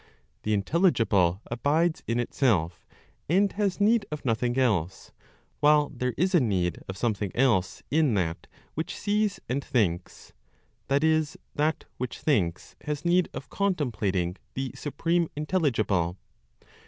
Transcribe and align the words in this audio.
The 0.41 0.55
Intelligible 0.55 1.41
abides 1.45 2.01
in 2.07 2.19
itself, 2.19 2.87
and 3.29 3.51
has 3.51 3.79
need 3.79 4.03
of 4.11 4.25
nothing 4.25 4.57
else, 4.57 5.11
while 5.59 5.89
there 5.89 6.15
is 6.17 6.33
a 6.33 6.39
need 6.39 6.81
of 6.89 6.97
something 6.97 7.29
else 7.35 7.83
in 7.91 8.15
that 8.15 8.47
which 8.73 8.97
sees 8.97 9.39
and 9.47 9.63
thinks 9.63 10.33
(that 10.87 11.03
is, 11.03 11.37
that 11.53 11.85
which 11.99 12.17
thinks 12.17 12.75
has 12.85 13.05
need 13.05 13.29
of 13.31 13.51
contemplating 13.51 14.37
the 14.55 14.71
supreme 14.73 15.27
Intelligible). 15.35 16.17